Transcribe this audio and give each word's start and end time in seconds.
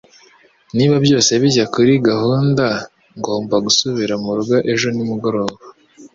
Niba 0.77 0.95
byose 1.05 1.31
bijya 1.41 1.65
kuri 1.73 1.91
gahunda 2.09 2.65
ngomba 3.17 3.55
gusubira 3.65 4.13
murugo 4.23 4.55
ejo 4.71 4.87
nimugoroba 4.95 5.57